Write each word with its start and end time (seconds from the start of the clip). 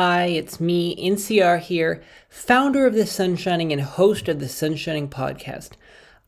Hi, 0.00 0.26
it's 0.26 0.60
me, 0.60 0.94
NCR 0.94 1.58
here, 1.58 2.04
founder 2.28 2.86
of 2.86 2.94
the 2.94 3.02
Sunshining 3.02 3.72
and 3.72 3.80
host 3.80 4.28
of 4.28 4.38
the 4.38 4.46
Sunshining 4.46 5.08
podcast. 5.08 5.70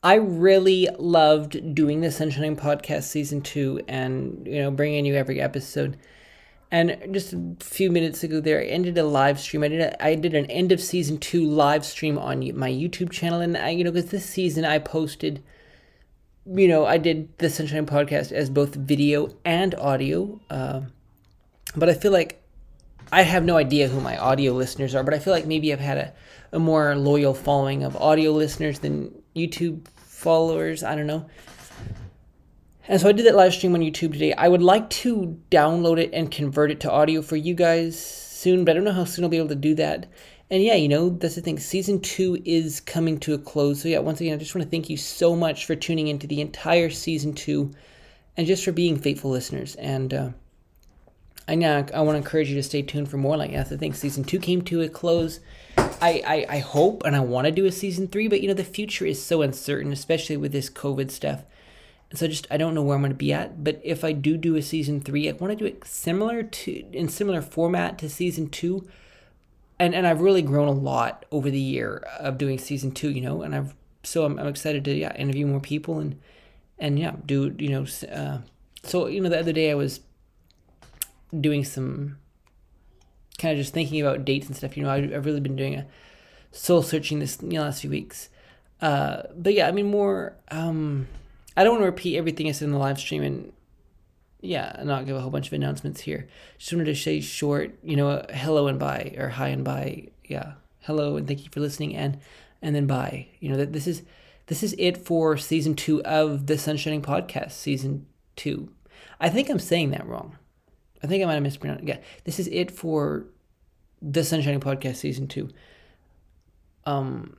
I 0.02 0.14
really 0.16 0.88
loved 0.98 1.72
doing 1.72 2.00
the 2.00 2.08
Sunshining 2.08 2.58
podcast 2.58 3.04
season 3.04 3.42
two 3.42 3.80
and, 3.86 4.44
you 4.44 4.60
know, 4.60 4.72
bringing 4.72 5.06
you 5.06 5.14
every 5.14 5.40
episode. 5.40 5.96
And 6.72 6.98
just 7.12 7.32
a 7.32 7.56
few 7.60 7.92
minutes 7.92 8.24
ago 8.24 8.40
there, 8.40 8.58
I 8.58 8.64
ended 8.64 8.98
a 8.98 9.04
live 9.04 9.38
stream. 9.38 9.62
I 9.62 9.68
did 9.68 9.82
a, 9.82 10.04
I 10.04 10.16
did 10.16 10.34
an 10.34 10.46
end 10.46 10.72
of 10.72 10.80
season 10.80 11.18
two 11.18 11.44
live 11.44 11.84
stream 11.84 12.18
on 12.18 12.40
my 12.58 12.72
YouTube 12.72 13.12
channel. 13.12 13.40
And 13.40 13.56
I, 13.56 13.68
you 13.68 13.84
know, 13.84 13.92
because 13.92 14.10
this 14.10 14.26
season 14.26 14.64
I 14.64 14.80
posted, 14.80 15.44
you 16.44 16.66
know, 16.66 16.86
I 16.86 16.98
did 16.98 17.38
the 17.38 17.48
Sunshine 17.48 17.86
podcast 17.86 18.32
as 18.32 18.50
both 18.50 18.74
video 18.74 19.32
and 19.44 19.76
audio. 19.76 20.40
Uh, 20.50 20.80
but 21.76 21.88
I 21.88 21.94
feel 21.94 22.10
like 22.10 22.39
I 23.12 23.22
have 23.22 23.44
no 23.44 23.56
idea 23.56 23.88
who 23.88 24.00
my 24.00 24.16
audio 24.16 24.52
listeners 24.52 24.94
are, 24.94 25.02
but 25.02 25.14
I 25.14 25.18
feel 25.18 25.32
like 25.32 25.46
maybe 25.46 25.72
I've 25.72 25.80
had 25.80 25.98
a, 25.98 26.12
a 26.52 26.58
more 26.58 26.94
loyal 26.94 27.34
following 27.34 27.82
of 27.82 27.96
audio 27.96 28.30
listeners 28.32 28.78
than 28.78 29.22
YouTube 29.34 29.88
followers. 29.96 30.84
I 30.84 30.94
don't 30.94 31.08
know. 31.08 31.26
And 32.86 33.00
so 33.00 33.08
I 33.08 33.12
did 33.12 33.26
that 33.26 33.36
live 33.36 33.52
stream 33.52 33.74
on 33.74 33.80
YouTube 33.80 34.12
today. 34.12 34.32
I 34.32 34.48
would 34.48 34.62
like 34.62 34.90
to 34.90 35.38
download 35.50 35.98
it 35.98 36.10
and 36.12 36.30
convert 36.30 36.70
it 36.70 36.80
to 36.80 36.90
audio 36.90 37.22
for 37.22 37.36
you 37.36 37.54
guys 37.54 37.98
soon, 37.98 38.64
but 38.64 38.72
I 38.72 38.74
don't 38.74 38.84
know 38.84 38.92
how 38.92 39.04
soon 39.04 39.24
I'll 39.24 39.30
be 39.30 39.38
able 39.38 39.48
to 39.48 39.54
do 39.54 39.74
that. 39.76 40.06
And 40.50 40.62
yeah, 40.62 40.74
you 40.74 40.88
know, 40.88 41.10
that's 41.10 41.36
the 41.36 41.40
thing. 41.40 41.58
Season 41.58 42.00
two 42.00 42.40
is 42.44 42.80
coming 42.80 43.18
to 43.20 43.34
a 43.34 43.38
close. 43.38 43.82
So 43.82 43.88
yeah, 43.88 44.00
once 44.00 44.20
again, 44.20 44.34
I 44.34 44.38
just 44.38 44.54
want 44.54 44.64
to 44.64 44.70
thank 44.70 44.90
you 44.90 44.96
so 44.96 45.36
much 45.36 45.66
for 45.66 45.76
tuning 45.76 46.08
into 46.08 46.26
the 46.26 46.40
entire 46.40 46.90
season 46.90 47.32
two 47.32 47.70
and 48.36 48.46
just 48.46 48.64
for 48.64 48.72
being 48.72 48.98
faithful 48.98 49.30
listeners. 49.30 49.76
And, 49.76 50.12
uh, 50.12 50.30
I 51.48 51.54
know 51.54 51.84
I 51.94 52.00
want 52.02 52.14
to 52.14 52.18
encourage 52.18 52.48
you 52.48 52.54
to 52.56 52.62
stay 52.62 52.82
tuned 52.82 53.08
for 53.08 53.16
more 53.16 53.36
like. 53.36 53.52
I 53.52 53.62
think 53.64 53.94
season 53.94 54.24
two 54.24 54.38
came 54.38 54.62
to 54.62 54.82
a 54.82 54.88
close. 54.88 55.40
I, 55.76 56.22
I, 56.26 56.46
I 56.48 56.58
hope 56.58 57.02
and 57.04 57.16
I 57.16 57.20
want 57.20 57.46
to 57.46 57.50
do 57.50 57.66
a 57.66 57.72
season 57.72 58.08
three, 58.08 58.28
but 58.28 58.40
you 58.40 58.48
know 58.48 58.54
the 58.54 58.64
future 58.64 59.06
is 59.06 59.22
so 59.22 59.42
uncertain, 59.42 59.92
especially 59.92 60.36
with 60.36 60.52
this 60.52 60.70
COVID 60.70 61.10
stuff. 61.10 61.42
So 62.12 62.26
just 62.26 62.46
I 62.50 62.56
don't 62.56 62.74
know 62.74 62.82
where 62.82 62.96
I'm 62.96 63.02
going 63.02 63.12
to 63.12 63.16
be 63.16 63.32
at. 63.32 63.62
But 63.62 63.80
if 63.84 64.04
I 64.04 64.12
do 64.12 64.36
do 64.36 64.56
a 64.56 64.62
season 64.62 65.00
three, 65.00 65.28
I 65.28 65.32
want 65.32 65.50
to 65.52 65.56
do 65.56 65.66
it 65.66 65.84
similar 65.84 66.42
to 66.42 66.84
in 66.92 67.08
similar 67.08 67.42
format 67.42 67.98
to 67.98 68.08
season 68.08 68.48
two. 68.48 68.88
And 69.78 69.94
and 69.94 70.06
I've 70.06 70.20
really 70.20 70.42
grown 70.42 70.68
a 70.68 70.72
lot 70.72 71.24
over 71.30 71.50
the 71.50 71.60
year 71.60 72.04
of 72.18 72.38
doing 72.38 72.58
season 72.58 72.92
two, 72.92 73.10
you 73.10 73.20
know. 73.20 73.42
And 73.42 73.54
I've 73.54 73.74
so 74.02 74.24
I'm, 74.24 74.38
I'm 74.38 74.46
excited 74.46 74.84
to 74.84 74.94
yeah 74.94 75.14
interview 75.16 75.46
more 75.46 75.60
people 75.60 75.98
and 75.98 76.18
and 76.78 76.98
yeah 76.98 77.12
do 77.26 77.54
you 77.58 77.68
know 77.68 77.86
uh, 78.12 78.38
so 78.82 79.06
you 79.06 79.20
know 79.20 79.28
the 79.28 79.38
other 79.38 79.52
day 79.52 79.70
I 79.70 79.74
was 79.74 80.00
doing 81.38 81.64
some 81.64 82.18
kind 83.38 83.52
of 83.52 83.58
just 83.58 83.72
thinking 83.72 84.00
about 84.00 84.24
dates 84.24 84.46
and 84.46 84.56
stuff. 84.56 84.76
You 84.76 84.84
know, 84.84 84.90
I, 84.90 85.06
have 85.08 85.26
really 85.26 85.40
been 85.40 85.56
doing 85.56 85.74
a 85.74 85.86
soul 86.52 86.82
searching 86.82 87.18
this 87.18 87.38
you 87.42 87.50
know, 87.50 87.62
last 87.62 87.80
few 87.80 87.90
weeks. 87.90 88.28
Uh, 88.80 89.22
but 89.36 89.54
yeah, 89.54 89.68
I 89.68 89.72
mean, 89.72 89.90
more. 89.90 90.36
Um, 90.50 91.08
I 91.56 91.64
don't 91.64 91.74
want 91.74 91.82
to 91.82 91.86
repeat 91.86 92.16
everything 92.16 92.48
I 92.48 92.52
said 92.52 92.66
in 92.66 92.72
the 92.72 92.78
live 92.78 92.98
stream 92.98 93.22
and 93.22 93.52
yeah, 94.40 94.80
not 94.84 95.04
give 95.06 95.16
a 95.16 95.20
whole 95.20 95.30
bunch 95.30 95.48
of 95.48 95.52
announcements 95.52 96.00
here. 96.00 96.28
Just 96.58 96.72
wanted 96.72 96.86
to 96.86 96.94
say 96.94 97.20
short, 97.20 97.78
you 97.82 97.96
know, 97.96 98.24
hello 98.30 98.68
and 98.68 98.78
bye 98.78 99.14
or 99.18 99.28
hi 99.28 99.48
and 99.48 99.64
bye. 99.64 100.08
Yeah, 100.24 100.52
hello 100.80 101.16
and 101.16 101.26
thank 101.26 101.44
you 101.44 101.50
for 101.50 101.60
listening 101.60 101.94
and 101.94 102.18
and 102.62 102.74
then 102.74 102.86
bye. 102.86 103.28
You 103.40 103.50
know 103.50 103.56
that 103.56 103.72
this 103.72 103.86
is 103.86 104.02
this 104.46 104.62
is 104.62 104.74
it 104.78 104.96
for 104.96 105.36
season 105.36 105.74
two 105.74 106.02
of 106.04 106.46
the 106.46 106.54
Sunshining 106.54 107.02
podcast. 107.02 107.52
Season 107.52 108.06
two. 108.36 108.70
I 109.20 109.28
think 109.28 109.50
I'm 109.50 109.58
saying 109.58 109.90
that 109.90 110.06
wrong. 110.06 110.36
I 111.02 111.06
think 111.06 111.22
I 111.22 111.26
might 111.26 111.34
have 111.34 111.42
mispronounced. 111.42 111.84
Yeah, 111.84 111.98
this 112.24 112.38
is 112.38 112.48
it 112.48 112.70
for 112.70 113.26
the 114.02 114.20
Sunshining 114.20 114.60
Podcast 114.60 114.96
season 114.96 115.28
two. 115.28 115.48
Um, 116.84 117.36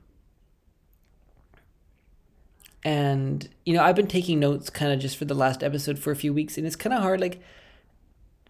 and 2.84 3.48
you 3.64 3.74
know, 3.74 3.82
I've 3.82 3.96
been 3.96 4.06
taking 4.06 4.40
notes 4.40 4.70
kind 4.70 4.92
of 4.92 4.98
just 4.98 5.16
for 5.16 5.24
the 5.24 5.34
last 5.34 5.62
episode 5.62 5.98
for 5.98 6.10
a 6.10 6.16
few 6.16 6.32
weeks, 6.32 6.58
and 6.58 6.66
it's 6.66 6.76
kind 6.76 6.94
of 6.94 7.02
hard, 7.02 7.20
like 7.20 7.40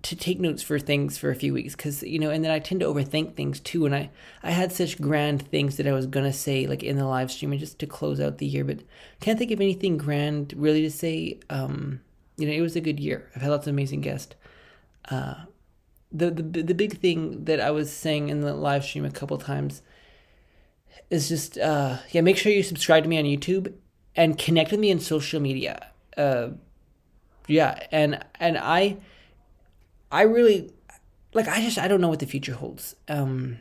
to 0.02 0.16
take 0.16 0.40
notes 0.40 0.62
for 0.62 0.78
things 0.78 1.16
for 1.16 1.30
a 1.30 1.34
few 1.34 1.54
weeks 1.54 1.76
because 1.76 2.02
you 2.02 2.18
know 2.18 2.30
and 2.30 2.44
then 2.44 2.50
i 2.50 2.58
tend 2.58 2.80
to 2.80 2.86
overthink 2.86 3.34
things 3.34 3.60
too 3.60 3.86
and 3.86 3.94
i 3.94 4.10
i 4.42 4.50
had 4.50 4.72
such 4.72 5.00
grand 5.00 5.40
things 5.40 5.76
that 5.76 5.86
i 5.86 5.92
was 5.92 6.06
gonna 6.06 6.32
say 6.32 6.66
like 6.66 6.82
in 6.82 6.96
the 6.96 7.06
live 7.06 7.30
stream 7.30 7.52
and 7.52 7.60
just 7.60 7.78
to 7.78 7.86
close 7.86 8.20
out 8.20 8.38
the 8.38 8.46
year 8.46 8.64
but 8.64 8.80
can't 9.20 9.38
think 9.38 9.50
of 9.52 9.60
anything 9.60 9.96
grand 9.96 10.52
really 10.56 10.82
to 10.82 10.90
say 10.90 11.38
um 11.50 12.00
you 12.36 12.46
know 12.46 12.52
it 12.52 12.60
was 12.60 12.74
a 12.74 12.80
good 12.80 12.98
year 12.98 13.30
i've 13.36 13.42
had 13.42 13.50
lots 13.50 13.66
of 13.66 13.72
amazing 13.72 14.00
guests 14.00 14.34
uh, 15.10 15.34
the, 16.12 16.30
the 16.30 16.62
the 16.62 16.74
big 16.74 16.98
thing 16.98 17.44
that 17.44 17.60
I 17.60 17.70
was 17.70 17.92
saying 17.92 18.28
in 18.28 18.42
the 18.42 18.54
live 18.54 18.84
stream 18.84 19.04
a 19.04 19.10
couple 19.10 19.38
times 19.38 19.82
is 21.10 21.28
just 21.28 21.58
uh, 21.58 21.98
yeah, 22.10 22.20
make 22.20 22.36
sure 22.36 22.52
you 22.52 22.62
subscribe 22.62 23.04
to 23.04 23.08
me 23.08 23.18
on 23.18 23.24
YouTube 23.24 23.72
and 24.14 24.38
connect 24.38 24.70
with 24.70 24.80
me 24.80 24.90
in 24.90 25.00
social 25.00 25.40
media. 25.40 25.90
Uh, 26.16 26.50
yeah, 27.46 27.86
and 27.90 28.24
and 28.38 28.58
I 28.58 28.98
I 30.10 30.22
really 30.22 30.70
like 31.32 31.48
I 31.48 31.60
just 31.60 31.78
I 31.78 31.88
don't 31.88 32.00
know 32.00 32.08
what 32.08 32.20
the 32.20 32.26
future 32.26 32.54
holds. 32.54 32.94
Um, 33.08 33.58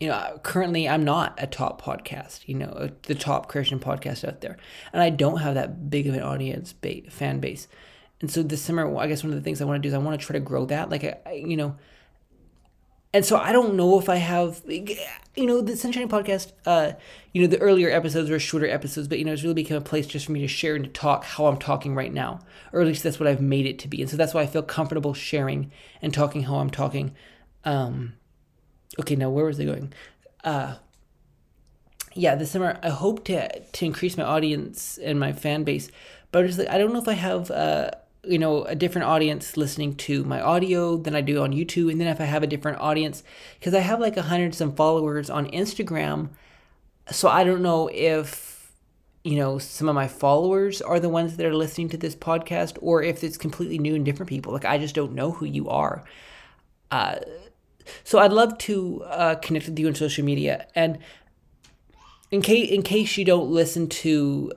you 0.00 0.08
know, 0.08 0.40
currently 0.42 0.88
I'm 0.88 1.04
not 1.04 1.34
a 1.38 1.46
top 1.46 1.82
podcast, 1.82 2.46
you 2.46 2.54
know, 2.54 2.90
the 3.02 3.16
top 3.16 3.48
Christian 3.48 3.80
podcast 3.80 4.26
out 4.26 4.40
there, 4.40 4.56
and 4.92 5.02
I 5.02 5.10
don't 5.10 5.38
have 5.38 5.54
that 5.54 5.90
big 5.90 6.06
of 6.06 6.14
an 6.14 6.22
audience 6.22 6.72
ba- 6.72 7.10
fan 7.10 7.40
base 7.40 7.68
and 8.20 8.30
so 8.30 8.42
this 8.42 8.62
summer 8.62 8.96
i 8.98 9.06
guess 9.06 9.22
one 9.22 9.32
of 9.32 9.38
the 9.38 9.42
things 9.42 9.60
i 9.60 9.64
want 9.64 9.80
to 9.80 9.86
do 9.86 9.88
is 9.88 9.94
i 9.94 9.98
want 9.98 10.18
to 10.18 10.26
try 10.26 10.34
to 10.34 10.40
grow 10.40 10.64
that 10.66 10.90
like 10.90 11.04
I, 11.04 11.32
you 11.32 11.56
know. 11.56 11.76
And 13.14 13.24
so 13.24 13.38
i 13.38 13.52
don't 13.52 13.74
know 13.74 13.98
if 13.98 14.08
i 14.08 14.16
have 14.16 14.62
you 14.68 15.46
know 15.46 15.60
the 15.60 15.76
sunshine 15.76 16.08
podcast 16.08 16.52
uh 16.66 16.92
you 17.32 17.40
know 17.40 17.48
the 17.48 17.58
earlier 17.58 17.90
episodes 17.90 18.28
were 18.28 18.38
shorter 18.38 18.68
episodes 18.68 19.08
but 19.08 19.18
you 19.18 19.24
know 19.24 19.32
it's 19.32 19.42
really 19.42 19.54
become 19.54 19.78
a 19.78 19.80
place 19.80 20.06
just 20.06 20.26
for 20.26 20.32
me 20.32 20.40
to 20.40 20.48
share 20.48 20.74
and 20.76 20.84
to 20.84 20.90
talk 20.90 21.24
how 21.24 21.46
i'm 21.46 21.56
talking 21.56 21.94
right 21.94 22.12
now 22.12 22.40
or 22.72 22.80
at 22.80 22.86
least 22.86 23.02
that's 23.02 23.18
what 23.18 23.26
i've 23.26 23.40
made 23.40 23.64
it 23.66 23.78
to 23.78 23.88
be. 23.88 24.02
And 24.02 24.10
so 24.10 24.16
that's 24.16 24.34
why 24.34 24.42
i 24.42 24.46
feel 24.46 24.62
comfortable 24.62 25.14
sharing 25.14 25.72
and 26.02 26.12
talking 26.12 26.42
how 26.42 26.56
i'm 26.56 26.70
talking. 26.70 27.14
Um 27.64 28.14
okay 29.00 29.16
now 29.16 29.30
where 29.30 29.46
was 29.46 29.58
i 29.58 29.64
going? 29.64 29.92
Uh 30.44 30.76
yeah 32.14 32.34
this 32.34 32.50
summer 32.50 32.78
i 32.82 32.88
hope 32.88 33.24
to 33.24 33.60
to 33.60 33.84
increase 33.86 34.16
my 34.16 34.24
audience 34.24 34.98
and 34.98 35.20
my 35.20 35.32
fan 35.32 35.62
base 35.64 35.90
but 36.32 36.40
I'm 36.40 36.46
just 36.46 36.58
like 36.58 36.68
i 36.68 36.76
don't 36.76 36.92
know 36.92 37.00
if 37.00 37.08
i 37.08 37.12
have 37.12 37.50
uh 37.50 37.90
you 38.24 38.38
know 38.38 38.64
a 38.64 38.74
different 38.74 39.06
audience 39.06 39.56
listening 39.56 39.94
to 39.96 40.24
my 40.24 40.40
audio 40.40 40.96
than 40.96 41.14
I 41.14 41.20
do 41.20 41.42
on 41.42 41.52
YouTube, 41.52 41.90
and 41.90 42.00
then 42.00 42.08
if 42.08 42.20
I 42.20 42.24
have 42.24 42.42
a 42.42 42.46
different 42.46 42.78
audience, 42.78 43.22
because 43.58 43.74
I 43.74 43.80
have 43.80 44.00
like 44.00 44.16
a 44.16 44.22
hundred 44.22 44.54
some 44.54 44.74
followers 44.74 45.30
on 45.30 45.46
Instagram, 45.50 46.30
so 47.10 47.28
I 47.28 47.44
don't 47.44 47.62
know 47.62 47.88
if 47.92 48.72
you 49.24 49.36
know 49.36 49.58
some 49.58 49.88
of 49.88 49.94
my 49.94 50.08
followers 50.08 50.82
are 50.82 51.00
the 51.00 51.08
ones 51.08 51.36
that 51.36 51.46
are 51.46 51.54
listening 51.54 51.88
to 51.90 51.96
this 51.96 52.16
podcast, 52.16 52.78
or 52.80 53.02
if 53.02 53.22
it's 53.22 53.36
completely 53.36 53.78
new 53.78 53.94
and 53.94 54.04
different 54.04 54.28
people. 54.28 54.52
Like 54.52 54.64
I 54.64 54.78
just 54.78 54.94
don't 54.94 55.12
know 55.12 55.32
who 55.32 55.46
you 55.46 55.68
are. 55.68 56.04
Uh, 56.90 57.16
so 58.04 58.18
I'd 58.18 58.32
love 58.32 58.58
to 58.58 59.02
uh, 59.04 59.34
connect 59.36 59.66
with 59.66 59.78
you 59.78 59.86
on 59.88 59.94
social 59.94 60.24
media, 60.24 60.66
and 60.74 60.98
in 62.30 62.42
case 62.42 62.70
in 62.70 62.82
case 62.82 63.16
you 63.16 63.24
don't 63.24 63.50
listen 63.50 63.88
to 63.88 64.52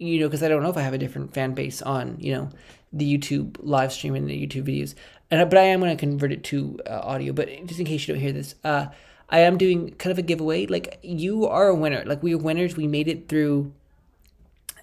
you 0.00 0.18
know, 0.18 0.28
because 0.28 0.42
I 0.42 0.48
don't 0.48 0.62
know 0.62 0.70
if 0.70 0.76
I 0.76 0.82
have 0.82 0.94
a 0.94 0.98
different 0.98 1.34
fan 1.34 1.52
base 1.52 1.82
on, 1.82 2.16
you 2.18 2.32
know, 2.32 2.48
the 2.92 3.18
YouTube 3.18 3.56
live 3.60 3.92
stream 3.92 4.14
and 4.14 4.28
the 4.28 4.46
YouTube 4.46 4.64
videos. 4.64 4.94
And 5.30 5.48
but 5.48 5.58
I 5.58 5.62
am 5.62 5.80
going 5.80 5.96
to 5.96 6.00
convert 6.00 6.32
it 6.32 6.42
to 6.44 6.80
uh, 6.86 7.00
audio. 7.02 7.32
But 7.32 7.48
just 7.66 7.78
in 7.78 7.86
case 7.86 8.08
you 8.08 8.14
don't 8.14 8.22
hear 8.22 8.32
this, 8.32 8.54
uh, 8.64 8.86
I 9.28 9.40
am 9.40 9.58
doing 9.58 9.90
kind 9.92 10.10
of 10.10 10.18
a 10.18 10.22
giveaway. 10.22 10.66
Like 10.66 10.98
you 11.02 11.46
are 11.46 11.68
a 11.68 11.74
winner. 11.74 12.02
Like 12.04 12.22
we 12.22 12.34
are 12.34 12.38
winners. 12.38 12.76
We 12.76 12.86
made 12.86 13.08
it 13.08 13.28
through 13.28 13.72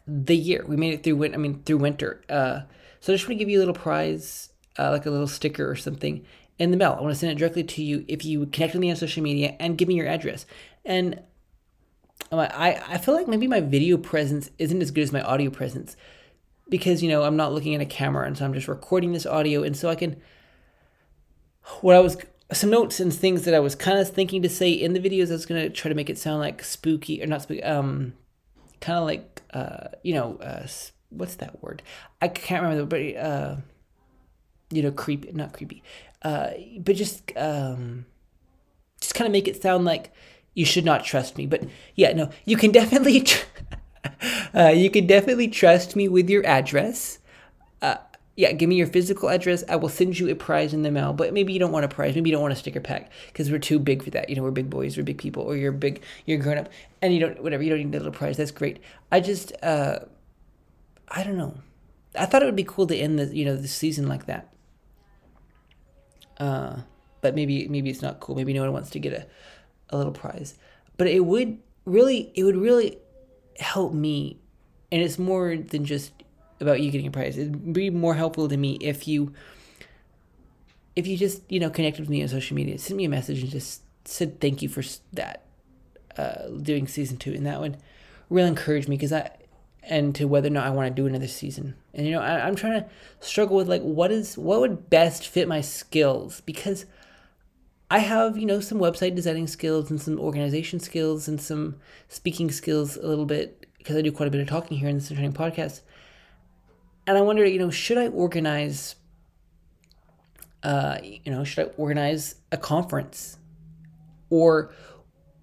the 0.07 0.37
year. 0.37 0.63
We 0.67 0.77
made 0.77 0.93
it 0.93 1.03
through 1.03 1.15
win. 1.17 1.33
I 1.33 1.37
mean 1.37 1.63
through 1.63 1.77
winter. 1.77 2.21
Uh, 2.29 2.61
so 2.99 3.11
I 3.11 3.15
just 3.15 3.27
want 3.27 3.39
to 3.39 3.43
give 3.43 3.49
you 3.49 3.57
a 3.57 3.61
little 3.61 3.73
prize, 3.73 4.49
uh, 4.77 4.91
like 4.91 5.05
a 5.07 5.11
little 5.11 5.27
sticker 5.27 5.69
or 5.69 5.75
something 5.75 6.23
in 6.59 6.69
the 6.69 6.77
mail. 6.77 6.95
I 6.97 7.01
want 7.01 7.13
to 7.13 7.19
send 7.19 7.31
it 7.31 7.39
directly 7.39 7.63
to 7.63 7.83
you 7.83 8.05
if 8.07 8.23
you 8.23 8.45
connect 8.45 8.73
with 8.73 8.81
me 8.81 8.91
on 8.91 8.95
social 8.95 9.23
media 9.23 9.55
and 9.59 9.77
give 9.77 9.87
me 9.87 9.95
your 9.95 10.07
address. 10.07 10.45
And 10.85 11.21
I, 12.31 12.81
I 12.87 12.97
feel 12.97 13.13
like 13.13 13.27
maybe 13.27 13.47
my 13.47 13.61
video 13.61 13.97
presence 13.97 14.49
isn't 14.57 14.81
as 14.81 14.91
good 14.91 15.01
as 15.01 15.13
my 15.13 15.21
audio 15.21 15.49
presence 15.49 15.95
because, 16.69 17.01
you 17.01 17.09
know, 17.09 17.23
I'm 17.23 17.37
not 17.37 17.53
looking 17.53 17.73
at 17.75 17.81
a 17.81 17.85
camera 17.85 18.27
and 18.27 18.37
so 18.37 18.45
I'm 18.45 18.53
just 18.53 18.67
recording 18.67 19.13
this 19.13 19.25
audio. 19.25 19.63
And 19.63 19.77
so 19.77 19.89
I 19.89 19.95
can, 19.95 20.17
what 21.81 21.95
I 21.95 21.99
was, 21.99 22.17
some 22.51 22.69
notes 22.69 22.99
and 22.99 23.13
things 23.13 23.43
that 23.43 23.53
I 23.53 23.59
was 23.59 23.75
kind 23.75 23.97
of 23.97 24.09
thinking 24.09 24.41
to 24.41 24.49
say 24.49 24.71
in 24.71 24.93
the 24.93 24.99
videos, 24.99 25.29
I 25.29 25.33
was 25.33 25.45
going 25.45 25.61
to 25.61 25.69
try 25.69 25.89
to 25.89 25.95
make 25.95 26.09
it 26.09 26.17
sound 26.17 26.39
like 26.39 26.63
spooky 26.63 27.23
or 27.23 27.27
not 27.27 27.43
spooky, 27.43 27.63
um, 27.63 28.13
kind 28.81 28.99
of 28.99 29.05
like, 29.05 29.41
uh, 29.53 29.87
you 30.03 30.13
know, 30.13 30.37
uh, 30.37 30.67
what's 31.09 31.35
that 31.35 31.63
word? 31.63 31.81
I 32.21 32.27
can't 32.27 32.63
remember, 32.63 32.85
but, 32.85 33.15
uh, 33.15 33.55
you 34.69 34.81
know, 34.81 34.91
creepy, 34.91 35.31
not 35.31 35.53
creepy, 35.53 35.81
uh, 36.23 36.49
but 36.79 36.95
just, 36.95 37.31
um, 37.37 38.05
just 38.99 39.15
kind 39.15 39.27
of 39.27 39.31
make 39.31 39.47
it 39.47 39.61
sound 39.61 39.85
like, 39.85 40.11
you 40.57 40.65
should 40.65 40.83
not 40.83 41.05
trust 41.05 41.37
me. 41.37 41.45
But 41.45 41.65
yeah, 41.93 42.13
no, 42.13 42.31
you 42.43 42.57
can 42.57 42.71
definitely, 42.71 43.21
tr- 43.21 43.45
uh, 44.55 44.69
you 44.69 44.89
can 44.89 45.05
definitely 45.05 45.49
trust 45.49 45.95
me 45.95 46.07
with 46.07 46.31
your 46.31 46.43
address. 46.47 47.19
Uh, 47.79 47.97
yeah, 48.35 48.51
give 48.53 48.67
me 48.67 48.75
your 48.75 48.87
physical 48.87 49.29
address. 49.29 49.63
I 49.69 49.75
will 49.75 49.87
send 49.87 50.17
you 50.17 50.29
a 50.29 50.35
prize 50.35 50.73
in 50.73 50.81
the 50.81 50.89
mail. 50.89 51.13
But 51.13 51.31
maybe 51.31 51.53
you 51.53 51.59
don't 51.59 51.71
want 51.71 51.85
a 51.85 51.87
prize. 51.87 52.15
Maybe 52.15 52.31
you 52.31 52.35
don't 52.35 52.41
want 52.41 52.53
a 52.53 52.57
sticker 52.57 52.79
pack 52.79 53.11
because 53.27 53.51
we're 53.51 53.59
too 53.59 53.77
big 53.77 54.01
for 54.01 54.09
that. 54.09 54.29
You 54.29 54.35
know, 54.35 54.41
we're 54.41 54.49
big 54.49 54.67
boys, 54.67 54.97
we're 54.97 55.03
big 55.03 55.19
people, 55.19 55.43
or 55.43 55.55
you're 55.55 55.71
big, 55.71 56.01
you're 56.25 56.39
grown 56.39 56.57
up, 56.57 56.69
and 57.03 57.13
you 57.13 57.19
don't 57.19 57.43
whatever. 57.43 57.61
You 57.61 57.69
don't 57.69 57.77
need 57.77 57.93
a 57.93 57.99
little 57.99 58.11
prize. 58.11 58.37
That's 58.37 58.49
great. 58.49 58.79
I 59.11 59.19
just, 59.19 59.53
uh, 59.61 59.99
I 61.07 61.21
don't 61.21 61.37
know. 61.37 61.55
I 62.17 62.25
thought 62.25 62.41
it 62.41 62.45
would 62.45 62.55
be 62.55 62.63
cool 62.63 62.87
to 62.87 62.97
end 62.97 63.19
the 63.19 63.25
you 63.25 63.45
know 63.45 63.55
the 63.55 63.67
season 63.67 64.07
like 64.07 64.25
that. 64.25 64.51
Uh, 66.39 66.77
but 67.21 67.35
maybe 67.35 67.67
maybe 67.67 67.91
it's 67.91 68.01
not 68.01 68.21
cool. 68.21 68.35
Maybe 68.35 68.53
no 68.53 68.61
one 68.61 68.73
wants 68.73 68.89
to 68.91 68.99
get 68.99 69.13
a, 69.13 69.27
a 69.89 69.97
little 69.97 70.11
prize. 70.11 70.55
But 70.97 71.07
it 71.07 71.21
would 71.21 71.59
really 71.85 72.31
it 72.35 72.43
would 72.43 72.57
really 72.57 72.97
help 73.59 73.93
me, 73.93 74.39
and 74.91 75.01
it's 75.01 75.19
more 75.19 75.55
than 75.55 75.85
just 75.85 76.11
about 76.59 76.81
you 76.81 76.91
getting 76.91 77.07
a 77.07 77.11
prize. 77.11 77.37
It'd 77.37 77.73
be 77.73 77.89
more 77.89 78.15
helpful 78.15 78.47
to 78.47 78.57
me 78.57 78.77
if 78.81 79.07
you 79.07 79.33
if 80.95 81.05
you 81.07 81.17
just 81.17 81.41
you 81.49 81.59
know 81.59 81.69
connected 81.69 82.01
with 82.01 82.09
me 82.09 82.21
on 82.21 82.27
social 82.27 82.55
media, 82.55 82.77
send 82.77 82.97
me 82.97 83.05
a 83.05 83.09
message 83.09 83.41
and 83.41 83.51
just 83.51 83.81
said 84.05 84.39
thank 84.39 84.61
you 84.61 84.69
for 84.69 84.83
that 85.13 85.43
uh, 86.17 86.47
doing 86.61 86.87
season 86.87 87.17
two, 87.17 87.33
and 87.33 87.45
that 87.45 87.59
would 87.59 87.77
really 88.29 88.47
encourage 88.47 88.87
me 88.87 88.95
because 88.95 89.13
I 89.13 89.31
and 89.83 90.13
to 90.15 90.25
whether 90.25 90.47
or 90.47 90.51
not 90.51 90.67
I 90.67 90.69
want 90.69 90.93
to 90.93 91.01
do 91.01 91.07
another 91.07 91.27
season. 91.27 91.75
And 91.93 92.05
you 92.05 92.11
know, 92.11 92.21
I, 92.21 92.45
I'm 92.45 92.55
trying 92.55 92.81
to 92.81 92.89
struggle 93.19 93.55
with 93.55 93.69
like 93.69 93.81
what 93.81 94.11
is 94.11 94.37
what 94.37 94.59
would 94.59 94.89
best 94.89 95.27
fit 95.27 95.47
my 95.47 95.61
skills 95.61 96.41
because 96.41 96.85
I 97.89 97.99
have 97.99 98.37
you 98.37 98.45
know 98.45 98.59
some 98.59 98.79
website 98.79 99.15
designing 99.15 99.47
skills 99.47 99.89
and 99.89 100.01
some 100.01 100.19
organization 100.19 100.79
skills 100.79 101.27
and 101.27 101.39
some 101.39 101.77
speaking 102.09 102.51
skills 102.51 102.97
a 102.97 103.07
little 103.07 103.25
bit 103.25 103.65
because 103.77 103.95
I 103.95 104.01
do 104.01 104.11
quite 104.11 104.27
a 104.27 104.31
bit 104.31 104.41
of 104.41 104.47
talking 104.47 104.77
here 104.77 104.89
in 104.89 104.97
the 104.97 105.05
Training 105.05 105.33
podcast. 105.33 105.81
And 107.05 107.17
I 107.17 107.21
wonder, 107.21 107.45
you 107.45 107.59
know, 107.59 107.69
should 107.69 107.97
I 107.97 108.09
organize? 108.09 108.95
Uh, 110.63 110.97
you 111.01 111.31
know, 111.31 111.43
should 111.43 111.67
I 111.67 111.71
organize 111.77 112.35
a 112.51 112.57
conference, 112.57 113.37
or 114.29 114.73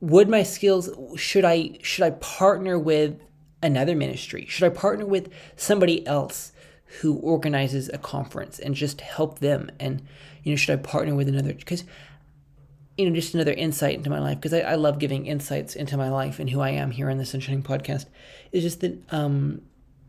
would 0.00 0.28
my 0.28 0.42
skills 0.42 0.90
should 1.16 1.46
I 1.46 1.78
should 1.82 2.04
I 2.04 2.10
partner 2.10 2.78
with 2.78 3.20
another 3.62 3.96
ministry? 3.96 4.44
Should 4.48 4.64
I 4.64 4.68
partner 4.68 5.06
with 5.06 5.32
somebody 5.56 6.06
else 6.06 6.52
who 7.00 7.16
organizes 7.16 7.88
a 7.88 7.98
conference 7.98 8.58
and 8.58 8.74
just 8.74 9.00
help 9.00 9.38
them? 9.38 9.70
And, 9.80 10.02
you 10.42 10.52
know, 10.52 10.56
should 10.56 10.78
I 10.78 10.82
partner 10.82 11.14
with 11.14 11.28
another? 11.28 11.54
Because, 11.54 11.84
you 12.96 13.08
know, 13.08 13.14
just 13.14 13.34
another 13.34 13.52
insight 13.52 13.94
into 13.94 14.10
my 14.10 14.20
life, 14.20 14.38
because 14.38 14.54
I, 14.54 14.60
I 14.60 14.74
love 14.76 14.98
giving 14.98 15.26
insights 15.26 15.74
into 15.74 15.96
my 15.96 16.10
life 16.10 16.38
and 16.38 16.48
who 16.48 16.60
I 16.60 16.70
am 16.70 16.90
here 16.90 17.10
on 17.10 17.18
the 17.18 17.26
Sunshine 17.26 17.62
podcast, 17.62 18.06
is 18.52 18.62
just 18.62 18.80
that, 18.80 18.98
um, 19.12 19.62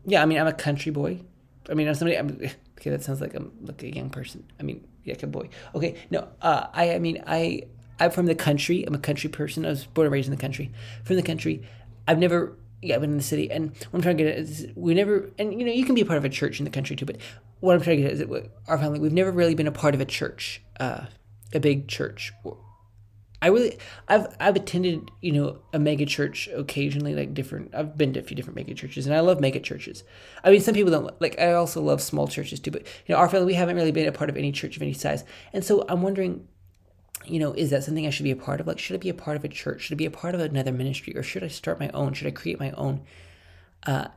yeah, 0.04 0.22
I 0.22 0.26
mean, 0.26 0.38
I'm 0.38 0.46
a 0.46 0.52
country 0.52 0.92
boy. 0.92 1.20
I 1.68 1.74
mean, 1.74 1.88
I'm 1.88 1.94
somebody, 1.94 2.16
I'm, 2.16 2.28
okay, 2.78 2.90
that 2.90 3.02
sounds 3.02 3.20
like 3.20 3.34
I'm 3.34 3.52
like 3.62 3.82
a 3.82 3.94
young 3.94 4.10
person. 4.10 4.44
I 4.60 4.62
mean, 4.62 4.86
yeah, 5.04 5.16
a 5.20 5.26
boy. 5.26 5.48
Okay, 5.74 5.96
no, 6.10 6.28
uh, 6.42 6.66
I, 6.72 6.94
I 6.94 6.98
mean, 6.98 7.22
I, 7.26 7.62
I'm 7.98 8.10
from 8.10 8.26
the 8.26 8.34
country. 8.34 8.84
I'm 8.84 8.94
a 8.94 8.98
country 8.98 9.30
person. 9.30 9.64
I 9.64 9.70
was 9.70 9.84
born 9.86 10.06
and 10.06 10.12
raised 10.12 10.28
in 10.28 10.34
the 10.34 10.40
country. 10.40 10.70
From 11.04 11.16
the 11.16 11.22
country, 11.22 11.66
I've 12.06 12.18
never 12.18 12.56
yeah, 12.82 12.98
but 12.98 13.04
in 13.04 13.16
the 13.16 13.22
city. 13.22 13.50
And 13.50 13.70
what 13.70 13.94
I'm 13.94 14.02
trying 14.02 14.16
to 14.18 14.24
get 14.24 14.32
at 14.32 14.38
is 14.38 14.68
we 14.74 14.94
never, 14.94 15.30
and 15.38 15.58
you 15.58 15.66
know, 15.66 15.72
you 15.72 15.84
can 15.84 15.94
be 15.94 16.02
a 16.02 16.06
part 16.06 16.18
of 16.18 16.24
a 16.24 16.28
church 16.28 16.58
in 16.60 16.64
the 16.64 16.70
country 16.70 16.96
too, 16.96 17.06
but 17.06 17.16
what 17.60 17.74
I'm 17.74 17.80
trying 17.80 17.96
to 17.96 18.02
get 18.02 18.12
at 18.12 18.20
is 18.20 18.28
that 18.28 18.50
our 18.68 18.78
family, 18.78 18.98
we've 18.98 19.12
never 19.12 19.32
really 19.32 19.54
been 19.54 19.66
a 19.66 19.72
part 19.72 19.94
of 19.94 20.00
a 20.00 20.04
church, 20.04 20.62
uh, 20.78 21.06
a 21.52 21.60
big 21.60 21.88
church. 21.88 22.32
I 23.46 23.48
really, 23.48 23.78
I've, 24.08 24.26
I've 24.40 24.56
attended, 24.56 25.12
you 25.20 25.30
know, 25.30 25.60
a 25.72 25.78
mega 25.78 26.04
church 26.04 26.48
occasionally, 26.52 27.14
like 27.14 27.32
different, 27.32 27.72
I've 27.72 27.96
been 27.96 28.12
to 28.14 28.18
a 28.18 28.22
few 28.24 28.34
different 28.34 28.56
mega 28.56 28.74
churches 28.74 29.06
and 29.06 29.14
I 29.14 29.20
love 29.20 29.38
mega 29.40 29.60
churches. 29.60 30.02
I 30.42 30.50
mean, 30.50 30.60
some 30.60 30.74
people 30.74 30.90
don't 30.90 31.20
like, 31.20 31.38
I 31.38 31.52
also 31.52 31.80
love 31.80 32.02
small 32.02 32.26
churches 32.26 32.58
too, 32.58 32.72
but, 32.72 32.82
you 32.82 33.14
know, 33.14 33.20
our 33.20 33.28
family, 33.28 33.46
we 33.46 33.54
haven't 33.54 33.76
really 33.76 33.92
been 33.92 34.08
a 34.08 34.10
part 34.10 34.30
of 34.30 34.36
any 34.36 34.50
church 34.50 34.74
of 34.74 34.82
any 34.82 34.92
size. 34.92 35.22
And 35.52 35.64
so 35.64 35.84
I'm 35.88 36.02
wondering, 36.02 36.48
you 37.24 37.38
know, 37.38 37.52
is 37.52 37.70
that 37.70 37.84
something 37.84 38.04
I 38.04 38.10
should 38.10 38.24
be 38.24 38.32
a 38.32 38.36
part 38.36 38.60
of? 38.60 38.66
Like, 38.66 38.80
should 38.80 38.96
I 38.96 38.98
be 38.98 39.10
a 39.10 39.14
part 39.14 39.36
of 39.36 39.44
a 39.44 39.48
church? 39.48 39.82
Should 39.82 39.94
I 39.94 39.96
be 39.96 40.06
a 40.06 40.10
part 40.10 40.34
of 40.34 40.40
another 40.40 40.72
ministry? 40.72 41.16
Or 41.16 41.22
should 41.22 41.44
I 41.44 41.48
start 41.48 41.78
my 41.78 41.88
own? 41.90 42.14
Should 42.14 42.26
I 42.26 42.32
create 42.32 42.58
my 42.58 42.72
own? 42.72 43.02
Uh, 43.84 44.08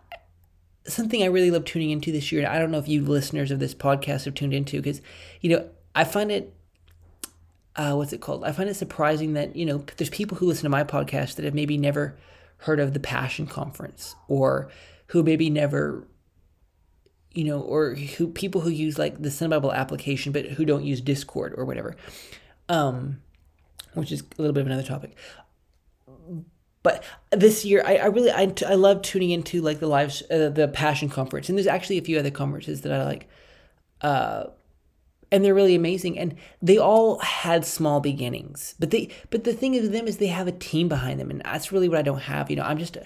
something 0.88 1.22
I 1.22 1.28
really 1.28 1.52
love 1.52 1.66
tuning 1.66 1.92
into 1.92 2.12
this 2.12 2.32
year, 2.32 2.42
and 2.42 2.52
I 2.52 2.58
don't 2.58 2.72
know 2.72 2.80
if 2.80 2.88
you 2.88 3.06
listeners 3.06 3.52
of 3.52 3.60
this 3.60 3.75
podcast 3.75 4.25
have 4.25 4.34
tuned 4.34 4.56
into, 4.56 4.78
because, 4.78 5.04
you 5.40 5.52
know, 5.52 5.70
I 5.94 6.04
find 6.04 6.32
it, 6.32 6.56
uh, 7.75 7.94
what's 7.94 8.13
it 8.13 8.21
called? 8.21 8.44
I 8.44 8.51
find 8.51 8.69
it 8.69 8.75
surprising 8.75 9.33
that, 9.33 9.56
you 9.56 9.66
know, 9.66 9.83
there's 9.98 10.10
people 10.10 10.38
who 10.38 10.48
listen 10.48 10.63
to 10.63 10.69
my 10.69 10.83
podcast 10.83 11.36
that 11.36 11.45
have 11.45 11.54
maybe 11.54 11.77
never 11.77 12.18
heard 12.57 12.80
of 12.80 12.94
the 12.94 13.00
Passion 13.00 13.48
Conference, 13.48 14.16
or 14.27 14.69
who 15.07 15.24
maybe 15.24 15.50
never 15.50 16.07
you 17.31 17.44
know, 17.44 17.62
or 17.62 17.94
who 17.94 18.27
people 18.27 18.60
who 18.60 18.71
use 18.71 18.98
like 18.98 19.21
the 19.21 19.30
Sun 19.30 19.51
Bible 19.51 19.71
application, 19.71 20.31
but 20.31 20.45
who 20.45 20.66
don't 20.66 20.83
use 20.83 21.00
Discord 21.00 21.54
or 21.56 21.63
whatever 21.63 21.95
um, 22.69 23.21
which 23.95 24.12
is 24.12 24.22
a 24.22 24.42
little 24.42 24.54
bit 24.54 24.62
of 24.62 24.68
another 24.68 24.83
topic. 24.83 25.18
But 26.81 27.04
this 27.31 27.65
year, 27.65 27.83
I, 27.86 27.98
I 27.98 28.06
really 28.06 28.31
I, 28.31 28.54
I 28.65 28.75
love 28.75 29.01
tuning 29.01 29.31
into 29.31 29.62
like 29.62 29.80
the 29.80 29.88
live 29.88 30.22
uh, 30.31 30.50
the 30.50 30.69
Passion 30.74 31.10
Conference, 31.10 31.50
and 31.50 31.57
there's 31.57 31.68
actually 31.68 31.98
a 31.98 32.04
few 32.04 32.18
other 32.18 32.31
conferences 32.31 32.81
that 32.81 32.94
I 32.94 33.04
like, 33.04 33.27
uh, 34.01 34.45
and 35.31 35.44
they're 35.44 35.54
really 35.54 35.76
amazing. 35.76 36.18
And 36.18 36.36
they 36.62 36.78
all 36.78 37.20
had 37.20 37.66
small 37.66 38.00
beginnings, 38.00 38.76
but 38.80 38.92
they 38.92 39.10
but 39.30 39.44
the 39.44 39.54
thing 39.54 39.78
of 39.78 39.92
them 39.92 40.08
is 40.08 40.18
they 40.18 40.28
have 40.28 40.48
a 40.48 40.52
team 40.52 40.88
behind 40.88 41.20
them, 41.20 41.30
and 41.30 41.42
that's 41.44 41.72
really 41.72 41.90
what 41.90 42.00
I 42.00 42.04
don't 42.04 42.22
have. 42.22 42.50
You 42.50 42.58
know, 42.58 42.64
I'm 42.64 42.78
just, 42.78 42.98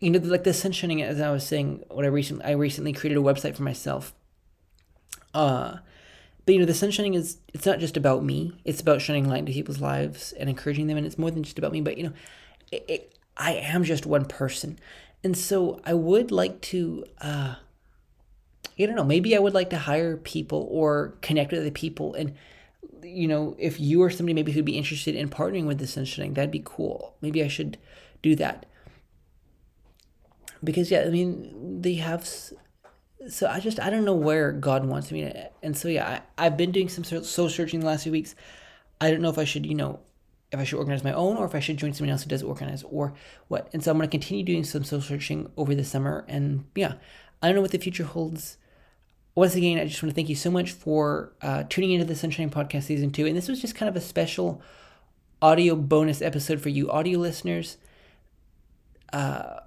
you 0.00 0.10
know, 0.10 0.18
like 0.20 0.44
the 0.44 0.50
sunshining 0.50 1.02
as 1.02 1.20
I 1.20 1.30
was 1.30 1.46
saying. 1.46 1.84
What 1.88 2.04
I 2.04 2.08
recently 2.08 2.44
I 2.44 2.52
recently 2.52 2.92
created 2.92 3.18
a 3.18 3.22
website 3.22 3.56
for 3.56 3.62
myself. 3.62 4.14
Uh, 5.34 5.78
but 6.46 6.54
you 6.54 6.60
know, 6.60 6.66
the 6.66 6.74
sun 6.74 6.90
shining 6.90 7.14
is 7.14 7.38
it's 7.52 7.66
not 7.66 7.78
just 7.78 7.96
about 7.96 8.24
me. 8.24 8.58
It's 8.64 8.80
about 8.80 9.02
shining 9.02 9.28
light 9.28 9.40
into 9.40 9.52
people's 9.52 9.80
lives 9.80 10.32
and 10.32 10.48
encouraging 10.48 10.86
them, 10.86 10.96
and 10.96 11.06
it's 11.06 11.18
more 11.18 11.30
than 11.30 11.42
just 11.42 11.58
about 11.58 11.72
me. 11.72 11.80
But 11.80 11.98
you 11.98 12.04
know, 12.04 12.12
it, 12.72 12.84
it, 12.88 13.18
I 13.36 13.52
am 13.52 13.84
just 13.84 14.06
one 14.06 14.24
person, 14.24 14.78
and 15.22 15.36
so 15.36 15.80
I 15.84 15.94
would 15.94 16.30
like 16.30 16.60
to. 16.62 17.04
Uh, 17.20 17.56
I 18.78 18.86
don't 18.86 18.96
know. 18.96 19.04
Maybe 19.04 19.36
I 19.36 19.38
would 19.38 19.54
like 19.54 19.70
to 19.70 19.78
hire 19.78 20.16
people 20.16 20.68
or 20.70 21.16
connect 21.20 21.52
with 21.52 21.60
other 21.60 21.70
people, 21.70 22.14
and 22.14 22.34
you 23.02 23.28
know, 23.28 23.56
if 23.58 23.80
you 23.80 24.02
or 24.02 24.10
somebody 24.10 24.34
maybe 24.34 24.52
who'd 24.52 24.64
be 24.64 24.78
interested 24.78 25.14
in 25.14 25.28
partnering 25.28 25.66
with 25.66 25.78
this 25.78 25.94
shining, 26.08 26.34
that'd 26.34 26.50
be 26.50 26.62
cool. 26.64 27.14
Maybe 27.20 27.42
I 27.42 27.48
should 27.48 27.78
do 28.22 28.34
that 28.36 28.66
because 30.62 30.90
yeah, 30.90 31.02
I 31.02 31.10
mean, 31.10 31.80
they 31.82 31.94
have 31.94 32.26
so 32.26 33.46
I 33.48 33.60
just 33.60 33.80
I 33.80 33.90
don't 33.90 34.04
know 34.04 34.14
where 34.14 34.52
God 34.52 34.84
wants 34.86 35.10
me 35.10 35.22
to, 35.22 35.50
and 35.62 35.76
so 35.76 35.88
yeah, 35.88 36.20
I, 36.36 36.46
I've 36.46 36.56
been 36.56 36.72
doing 36.72 36.88
some 36.88 37.04
soul 37.04 37.48
searching 37.48 37.80
the 37.80 37.86
last 37.86 38.04
few 38.04 38.12
weeks. 38.12 38.34
I 39.00 39.10
don't 39.10 39.20
know 39.20 39.30
if 39.30 39.38
I 39.38 39.44
should, 39.44 39.66
you 39.66 39.74
know, 39.74 40.00
if 40.50 40.58
I 40.58 40.64
should 40.64 40.78
organize 40.78 41.04
my 41.04 41.12
own 41.12 41.36
or 41.36 41.46
if 41.46 41.54
I 41.54 41.60
should 41.60 41.76
join 41.76 41.92
someone 41.92 42.10
else 42.10 42.24
who 42.24 42.30
does 42.30 42.42
organize 42.42 42.82
or 42.84 43.14
what. 43.48 43.68
And 43.72 43.82
so 43.82 43.90
I'm 43.90 43.98
going 43.98 44.08
to 44.08 44.10
continue 44.10 44.44
doing 44.44 44.64
some 44.64 44.82
soul 44.82 45.00
searching 45.00 45.50
over 45.56 45.74
the 45.74 45.84
summer, 45.84 46.24
and 46.28 46.64
yeah, 46.74 46.94
I 47.42 47.46
don't 47.46 47.56
know 47.56 47.62
what 47.62 47.70
the 47.70 47.78
future 47.78 48.04
holds. 48.04 48.56
Once 49.34 49.54
again, 49.54 49.78
I 49.78 49.84
just 49.84 50.02
want 50.02 50.10
to 50.10 50.14
thank 50.14 50.28
you 50.28 50.34
so 50.34 50.50
much 50.50 50.72
for 50.72 51.32
uh, 51.42 51.64
tuning 51.68 51.92
into 51.92 52.04
the 52.04 52.16
Sunshine 52.16 52.50
Podcast 52.50 52.84
Season 52.84 53.10
Two, 53.10 53.26
and 53.26 53.36
this 53.36 53.48
was 53.48 53.60
just 53.60 53.74
kind 53.74 53.88
of 53.88 53.94
a 53.94 54.00
special 54.00 54.60
audio 55.40 55.76
bonus 55.76 56.20
episode 56.20 56.60
for 56.60 56.68
you 56.68 56.90
audio 56.90 57.18
listeners. 57.18 57.76
Uh, 59.12 59.60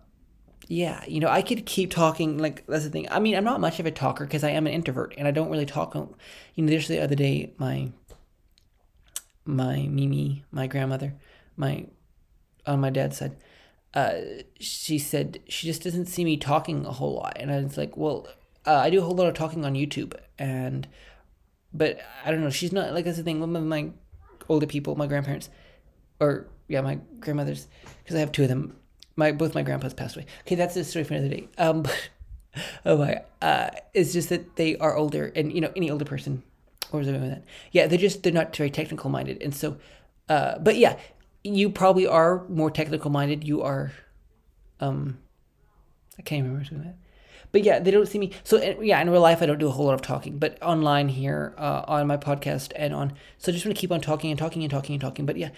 yeah, 0.67 1.03
you 1.07 1.19
know, 1.19 1.27
I 1.27 1.41
could 1.41 1.65
keep 1.65 1.91
talking. 1.91 2.37
Like 2.37 2.65
that's 2.67 2.83
the 2.83 2.89
thing. 2.89 3.07
I 3.09 3.19
mean, 3.19 3.35
I'm 3.35 3.43
not 3.43 3.61
much 3.61 3.79
of 3.79 3.85
a 3.85 3.91
talker 3.91 4.25
because 4.25 4.43
I 4.43 4.51
am 4.51 4.67
an 4.67 4.73
introvert 4.73 5.13
and 5.17 5.27
I 5.27 5.31
don't 5.31 5.49
really 5.49 5.65
talk. 5.65 5.95
You 5.95 6.63
know, 6.63 6.71
just 6.71 6.87
the 6.87 6.99
other 6.99 7.15
day, 7.15 7.53
my 7.57 7.91
my 9.45 9.87
Mimi, 9.87 10.43
my 10.51 10.67
grandmother, 10.67 11.15
my 11.57 11.87
on 12.65 12.79
my 12.79 12.89
dad's 12.89 13.17
side, 13.17 13.35
uh, 13.93 14.13
she 14.59 14.97
said 14.97 15.39
she 15.47 15.67
just 15.67 15.83
doesn't 15.83 16.05
see 16.07 16.23
me 16.23 16.37
talking 16.37 16.85
a 16.85 16.91
whole 16.91 17.15
lot, 17.15 17.37
and 17.39 17.51
I 17.51 17.61
was 17.61 17.77
like, 17.77 17.97
well, 17.97 18.27
uh, 18.65 18.75
I 18.75 18.89
do 18.89 18.99
a 18.99 19.03
whole 19.03 19.15
lot 19.15 19.27
of 19.27 19.33
talking 19.33 19.65
on 19.65 19.73
YouTube, 19.73 20.13
and 20.39 20.87
but 21.73 21.99
I 22.25 22.31
don't 22.31 22.41
know. 22.41 22.49
She's 22.49 22.71
not 22.71 22.93
like 22.93 23.05
that's 23.05 23.17
the 23.17 23.23
thing. 23.23 23.39
One 23.39 23.55
of 23.55 23.63
my 23.63 23.89
older 24.49 24.67
people, 24.67 24.95
my 24.95 25.07
grandparents, 25.07 25.49
or 26.19 26.47
yeah, 26.67 26.81
my 26.81 26.99
grandmothers, 27.19 27.67
because 28.03 28.15
I 28.15 28.19
have 28.19 28.31
two 28.31 28.43
of 28.43 28.49
them 28.49 28.75
my 29.15 29.31
both 29.31 29.55
my 29.55 29.63
grandpas 29.63 29.93
passed 29.93 30.15
away. 30.15 30.25
Okay, 30.41 30.55
that's 30.55 30.75
a 30.75 30.83
story 30.83 31.05
for 31.05 31.13
another 31.13 31.29
day. 31.29 31.47
Um, 31.57 31.85
oh 32.85 32.97
my, 32.97 33.21
uh, 33.41 33.69
it's 33.93 34.13
just 34.13 34.29
that 34.29 34.55
they 34.55 34.77
are 34.77 34.95
older, 34.95 35.31
and 35.35 35.51
you 35.51 35.61
know, 35.61 35.71
any 35.75 35.89
older 35.89 36.05
person, 36.05 36.43
or 36.91 36.99
was 36.99 37.07
I 37.07 37.13
with 37.13 37.29
that? 37.29 37.43
Yeah, 37.71 37.87
they're 37.87 37.97
just 37.97 38.23
they're 38.23 38.33
not 38.33 38.55
very 38.55 38.69
technical 38.69 39.09
minded, 39.09 39.41
and 39.41 39.53
so, 39.53 39.77
uh, 40.29 40.57
but 40.59 40.77
yeah, 40.77 40.97
you 41.43 41.69
probably 41.69 42.07
are 42.07 42.47
more 42.47 42.71
technical 42.71 43.09
minded. 43.09 43.43
You 43.43 43.61
are, 43.63 43.91
um, 44.79 45.19
I 46.17 46.21
can't 46.21 46.43
remember 46.43 46.67
doing 46.67 46.83
that. 46.83 46.95
But 47.51 47.63
yeah, 47.63 47.79
they 47.79 47.91
don't 47.91 48.07
see 48.07 48.19
me. 48.19 48.31
So 48.43 48.61
yeah, 48.81 49.01
in 49.01 49.09
real 49.09 49.21
life, 49.21 49.41
I 49.41 49.45
don't 49.45 49.59
do 49.59 49.67
a 49.67 49.71
whole 49.71 49.85
lot 49.85 49.93
of 49.93 50.01
talking, 50.01 50.37
but 50.37 50.61
online 50.61 51.09
here, 51.09 51.53
uh, 51.57 51.83
on 51.87 52.07
my 52.07 52.17
podcast 52.17 52.71
and 52.75 52.93
on. 52.93 53.13
So 53.37 53.51
I 53.51 53.53
just 53.53 53.65
want 53.65 53.75
to 53.75 53.81
keep 53.81 53.91
on 53.91 53.99
talking 53.99 54.31
and 54.31 54.39
talking 54.39 54.63
and 54.63 54.71
talking 54.71 54.93
and 54.93 55.01
talking. 55.01 55.25
But 55.25 55.35
yeah, 55.35 55.49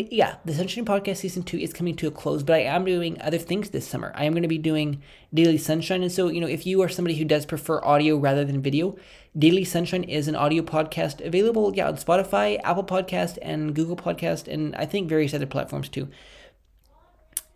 it, 0.00 0.12
yeah, 0.12 0.36
the 0.44 0.54
Sunshine 0.54 0.84
Podcast 0.84 1.18
season 1.18 1.42
two 1.42 1.58
is 1.58 1.72
coming 1.72 1.96
to 1.96 2.06
a 2.06 2.10
close, 2.10 2.42
but 2.42 2.54
I 2.54 2.60
am 2.60 2.84
doing 2.84 3.20
other 3.20 3.38
things 3.38 3.70
this 3.70 3.86
summer. 3.86 4.12
I 4.14 4.24
am 4.24 4.32
going 4.32 4.42
to 4.42 4.48
be 4.48 4.58
doing 4.58 5.02
Daily 5.34 5.58
Sunshine. 5.58 6.02
And 6.02 6.12
so, 6.12 6.28
you 6.28 6.40
know, 6.40 6.46
if 6.46 6.66
you 6.66 6.82
are 6.82 6.88
somebody 6.88 7.16
who 7.16 7.24
does 7.24 7.46
prefer 7.46 7.82
audio 7.84 8.16
rather 8.16 8.44
than 8.44 8.62
video, 8.62 8.96
Daily 9.36 9.64
Sunshine 9.64 10.04
is 10.04 10.28
an 10.28 10.36
audio 10.36 10.62
podcast 10.62 11.24
available, 11.24 11.74
yeah, 11.74 11.88
on 11.88 11.96
Spotify, 11.96 12.60
Apple 12.62 12.84
Podcast, 12.84 13.38
and 13.42 13.74
Google 13.74 13.96
Podcast, 13.96 14.46
and 14.46 14.76
I 14.76 14.86
think 14.86 15.08
various 15.08 15.34
other 15.34 15.46
platforms 15.46 15.88
too. 15.88 16.08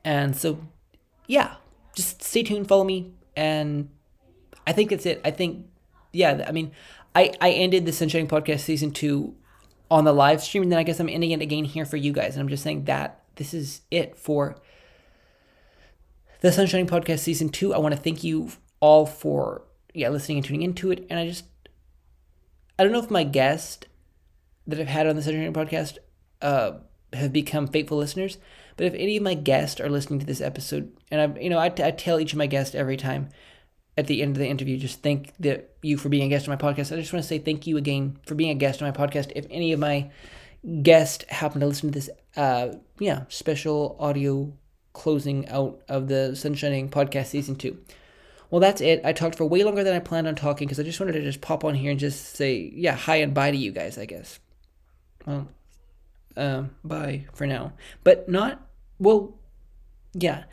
And 0.05 0.37
so, 0.37 0.59
yeah, 1.27 1.57
just 1.95 2.23
stay 2.23 2.43
tuned, 2.43 2.69
follow 2.69 2.85
me, 2.85 3.13
and 3.37 3.91
I 4.67 4.73
think 4.73 4.91
that's 4.91 5.07
it. 5.07 5.21
I 5.25 5.31
think, 5.31 5.67
yeah, 6.13 6.45
I 6.49 6.53
mean, 6.53 6.73
I, 7.15 7.33
I 7.41 7.51
ended 7.51 7.87
the 7.87 7.93
Sunshine 7.93 8.27
Podcast 8.27 8.61
season 8.61 8.91
two 8.91 9.35
on 9.91 10.05
the 10.05 10.13
live 10.13 10.43
stream, 10.43 10.63
and 10.63 10.73
then 10.73 10.79
I 10.79 10.83
guess 10.83 11.01
I'm 11.01 11.09
ending 11.09 11.31
it 11.31 11.41
again 11.41 11.65
here 11.65 11.85
for 11.85 11.97
you 11.97 12.13
guys. 12.13 12.35
And 12.35 12.41
I'm 12.41 12.49
just 12.49 12.63
saying 12.63 12.85
that 12.85 13.23
this 13.37 13.55
is 13.55 13.83
it 13.91 14.17
for 14.17 14.57
the 16.41 16.53
Sunshine 16.53 16.87
Podcast 16.87 17.21
season 17.21 17.49
two. 17.49 17.75
I 17.75 17.79
want 17.79 17.95
to 17.95 18.01
thank 18.01 18.25
you 18.25 18.51
all 18.81 19.07
for 19.07 19.63
yeah 19.95 20.09
listening 20.09 20.39
and 20.39 20.47
tuning 20.47 20.63
into 20.63 20.91
it. 20.91 21.07
And 21.09 21.19
I 21.19 21.27
just 21.27 21.45
I 22.79 22.83
don't 22.83 22.93
know 22.93 23.03
if 23.03 23.11
my 23.11 23.25
guest 23.25 23.87
that 24.67 24.81
I've 24.81 24.89
had 24.89 25.07
on 25.07 25.17
the 25.17 25.23
Sunshine 25.23 25.53
Podcast 25.53 25.99
uh, 26.43 26.73
have 27.13 27.33
become 27.33 27.67
faithful 27.67 27.99
listeners, 27.99 28.39
but 28.77 28.87
if 28.87 28.95
any 28.95 29.17
of 29.17 29.23
my 29.23 29.35
guests 29.35 29.81
are 29.81 29.89
listening 29.89 30.19
to 30.21 30.27
this 30.27 30.41
episode, 30.41 30.93
and 31.11 31.21
I 31.21 31.41
you 31.41 31.51
know 31.51 31.59
I, 31.59 31.67
I 31.67 31.91
tell 31.93 32.21
each 32.21 32.33
of 32.33 32.39
my 32.39 32.47
guests 32.47 32.75
every 32.75 32.97
time 32.97 33.29
at 33.97 34.07
the 34.07 34.23
end 34.23 34.37
of 34.37 34.41
the 34.41 34.49
interview, 34.49 34.77
just 34.77 35.03
thank 35.03 35.33
the, 35.39 35.65
you 35.83 35.97
for 35.97 36.09
being 36.09 36.27
a 36.27 36.29
guest 36.29 36.49
on 36.49 36.57
my 36.57 36.61
podcast. 36.61 36.93
I 36.93 37.01
just 37.01 37.13
want 37.13 37.23
to 37.23 37.29
say 37.29 37.39
thank 37.39 37.67
you 37.67 37.77
again 37.77 38.19
for 38.27 38.35
being 38.35 38.51
a 38.51 38.55
guest 38.55 38.83
on 38.83 38.89
my 38.89 38.97
podcast. 38.97 39.33
If 39.35 39.47
any 39.51 39.73
of 39.73 39.81
my 39.81 40.11
guests 40.83 41.25
happen 41.29 41.61
to 41.61 41.67
listen 41.67 41.91
to 41.93 41.99
this, 41.99 42.11
uh, 42.37 42.75
yeah, 42.99 43.25
special 43.29 43.97
audio 43.99 44.53
closing 44.93 45.49
out 45.49 45.81
of 45.89 46.09
the 46.09 46.31
Sunshining 46.33 46.91
podcast 46.91 47.27
season 47.27 47.57
two. 47.57 47.79
Well, 48.51 48.61
that's 48.61 48.81
it. 48.81 49.01
I 49.05 49.13
talked 49.13 49.37
for 49.37 49.45
way 49.45 49.65
longer 49.65 49.83
than 49.83 49.95
I 49.95 49.99
planned 49.99 50.29
on 50.29 50.35
talking 50.35 50.67
because 50.67 50.79
I 50.79 50.85
just 50.85 51.01
wanted 51.01 51.13
to 51.13 51.23
just 51.23 51.41
pop 51.41 51.65
on 51.65 51.75
here 51.75 51.91
and 51.91 51.99
just 51.99 52.37
say, 52.37 52.71
yeah, 52.75 52.95
hi 52.95 53.17
and 53.17 53.35
bye 53.35 53.51
to 53.51 53.57
you 53.57 53.73
guys, 53.73 53.99
I 53.99 54.05
guess. 54.05 54.39
Well, 55.27 55.49
um, 56.37 56.71
bye 56.85 57.27
for 57.33 57.47
now. 57.47 57.73
But 58.05 58.29
not, 58.29 58.61
well, 58.99 59.39
yeah. 60.13 60.45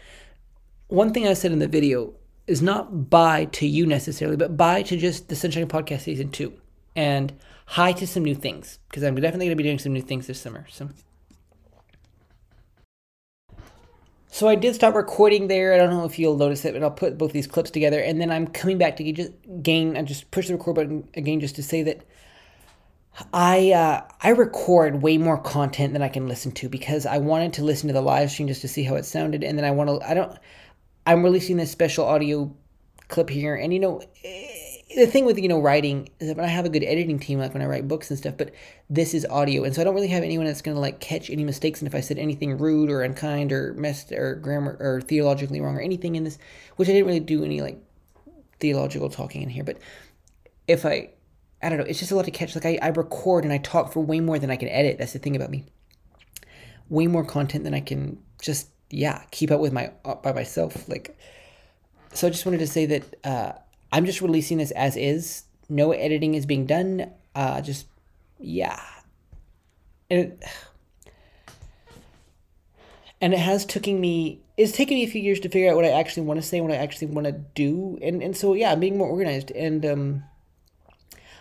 One 0.88 1.13
thing 1.13 1.27
I 1.27 1.33
said 1.33 1.51
in 1.51 1.59
the 1.59 1.67
video 1.67 2.13
is 2.47 2.62
not 2.62 3.09
bye 3.09 3.45
to 3.45 3.67
you 3.67 3.85
necessarily, 3.85 4.38
but 4.38 4.57
bye 4.57 4.83
to 4.83 4.97
just 4.97 5.29
the 5.29 5.35
Sunshine 5.35 5.67
Podcast 5.67 6.01
season 6.01 6.29
two, 6.29 6.53
and 6.95 7.33
hi 7.67 7.91
to 7.93 8.05
some 8.05 8.23
new 8.23 8.35
things 8.35 8.79
because 8.89 9.03
I'm 9.03 9.15
definitely 9.15 9.47
going 9.47 9.57
to 9.57 9.63
be 9.63 9.67
doing 9.67 9.79
some 9.79 9.93
new 9.93 10.01
things 10.01 10.27
this 10.27 10.39
summer. 10.39 10.65
So. 10.69 10.89
So 14.27 14.47
I 14.47 14.55
did 14.55 14.73
stop 14.73 14.95
recording 14.95 15.47
there. 15.47 15.75
I 15.75 15.77
don't 15.77 15.91
know 15.91 16.05
if 16.05 16.17
you'll 16.17 16.38
notice 16.38 16.65
it, 16.65 16.73
but 16.73 16.81
I'll 16.81 16.89
put 16.89 17.19
both 17.19 17.33
these 17.33 17.45
clips 17.45 17.69
together, 17.69 18.00
and 18.00 18.19
then 18.19 18.31
I'm 18.31 18.47
coming 18.47 18.79
back 18.79 18.97
to 18.97 19.12
just 19.13 19.31
gain. 19.62 19.95
I 19.95 20.01
just 20.01 20.31
push 20.31 20.47
the 20.47 20.55
record 20.55 20.73
button 20.73 21.07
again 21.13 21.39
just 21.39 21.55
to 21.57 21.63
say 21.63 21.83
that 21.83 22.03
I 23.31 23.71
uh, 23.71 24.01
I 24.21 24.29
record 24.29 25.03
way 25.03 25.17
more 25.19 25.38
content 25.38 25.93
than 25.93 26.01
I 26.01 26.09
can 26.09 26.27
listen 26.27 26.51
to 26.53 26.69
because 26.69 27.05
I 27.05 27.19
wanted 27.19 27.53
to 27.53 27.63
listen 27.63 27.88
to 27.88 27.93
the 27.93 28.01
live 28.01 28.31
stream 28.31 28.47
just 28.47 28.62
to 28.62 28.67
see 28.67 28.83
how 28.83 28.95
it 28.95 29.05
sounded, 29.05 29.43
and 29.43 29.57
then 29.57 29.65
I 29.65 29.71
want 29.71 29.89
to. 29.89 30.09
I 30.09 30.15
don't. 30.15 30.35
I'm 31.05 31.24
releasing 31.24 31.57
this 31.57 31.72
special 31.72 32.05
audio 32.05 32.55
clip 33.10 33.29
here, 33.29 33.55
and 33.55 33.74
you 33.74 33.79
know, 33.79 34.01
the 34.95 35.07
thing 35.07 35.25
with 35.25 35.38
you 35.38 35.48
know 35.48 35.60
writing 35.60 36.10
is 36.19 36.27
that 36.27 36.38
when 36.38 36.45
I 36.45 36.50
have 36.50 36.65
a 36.65 36.69
good 36.69 36.83
editing 36.83 37.19
team, 37.19 37.39
like 37.39 37.53
when 37.53 37.62
I 37.62 37.65
write 37.65 37.88
books 37.88 38.10
and 38.10 38.17
stuff, 38.17 38.36
but 38.38 38.51
this 38.89 39.13
is 39.13 39.25
audio, 39.29 39.63
and 39.63 39.74
so 39.74 39.81
I 39.81 39.83
don't 39.83 39.95
really 39.95 40.07
have 40.07 40.24
anyone 40.24 40.45
that's 40.45 40.62
gonna 40.62 40.79
like 40.79 41.00
catch 41.00 41.29
any 41.29 41.43
mistakes, 41.43 41.81
and 41.81 41.88
if 41.88 41.95
I 41.95 42.01
said 42.01 42.17
anything 42.17 42.57
rude 42.57 42.89
or 42.89 43.01
unkind 43.01 43.51
or 43.51 43.74
messed 43.74 44.12
or 44.12 44.36
grammar 44.36 44.77
or 44.79 45.01
theologically 45.01 45.62
wrong 45.62 45.75
or 45.75 45.81
anything 45.81 46.15
in 46.15 46.24
this, 46.24 46.38
which 46.75 46.89
I 46.89 46.93
didn't 46.93 47.07
really 47.07 47.19
do 47.19 47.43
any 47.43 47.62
like 47.62 47.81
theological 48.60 49.10
talking 49.10 49.41
in 49.41 49.50
here, 49.50 49.63
but 49.63 49.77
if 50.67 50.86
I 50.86 51.10
I 51.62 51.69
don't 51.69 51.77
know, 51.77 51.86
it's 51.86 52.00
just 52.00 52.12
a 52.12 52.15
lot 52.15 52.25
to 52.25 52.31
catch. 52.31 52.55
Like 52.55 52.65
I, 52.65 52.77
I 52.81 52.89
record 52.89 53.45
and 53.45 53.53
I 53.53 53.57
talk 53.57 53.93
for 53.93 54.01
way 54.01 54.19
more 54.19 54.38
than 54.38 54.51
I 54.51 54.57
can 54.57 54.67
edit. 54.67 54.98
That's 54.98 55.13
the 55.13 55.19
thing 55.19 55.36
about 55.36 55.50
me. 55.50 55.65
Way 56.89 57.07
more 57.07 57.24
content 57.24 57.63
than 57.63 57.74
I 57.74 57.79
can 57.79 58.19
just 58.41 58.67
yeah, 58.93 59.23
keep 59.31 59.50
up 59.50 59.59
with 59.59 59.73
my 59.73 59.91
uh, 60.05 60.15
by 60.15 60.31
myself. 60.33 60.88
Like, 60.88 61.17
so 62.13 62.27
I 62.27 62.29
just 62.29 62.45
wanted 62.45 62.59
to 62.59 62.67
say 62.67 62.85
that 62.85 63.15
uh, 63.25 63.53
I'm 63.91 64.05
just 64.05 64.21
releasing 64.21 64.59
this 64.59 64.71
as 64.71 64.95
is. 64.95 65.43
No 65.67 65.91
editing 65.91 66.35
is 66.35 66.45
being 66.45 66.67
done. 66.67 67.12
Uh, 67.33 67.62
just 67.62 67.88
yeah, 68.39 68.79
and 70.12 70.19
it, 70.19 70.43
and 73.19 73.33
it 73.33 73.39
has 73.39 73.65
taken 73.65 74.00
me. 74.00 74.41
It's 74.57 74.73
taken 74.73 74.95
me 74.95 75.03
a 75.03 75.07
few 75.07 75.21
years 75.21 75.39
to 75.39 75.50
figure 75.50 75.71
out 75.71 75.75
what 75.75 75.85
I 75.85 75.89
actually 75.89 76.27
want 76.27 76.39
to 76.39 76.47
say, 76.47 76.62
what 76.62 76.71
I 76.71 76.75
actually 76.75 77.07
want 77.07 77.25
to 77.25 77.31
do, 77.31 77.97
and 78.01 78.21
and 78.21 78.38
so 78.38 78.53
yeah, 78.53 78.71
I'm 78.71 78.79
being 78.79 78.97
more 79.00 79.09
organized 79.09 79.50
and 79.51 79.83
um 79.85 80.23